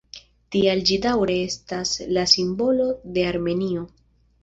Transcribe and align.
Tial 0.55 0.81
ĝi 0.91 0.97
daŭre 1.03 1.35
estas 1.51 1.93
la 2.17 2.25
simbolo 2.35 2.91
de 3.19 3.31
Armenio. 3.37 3.89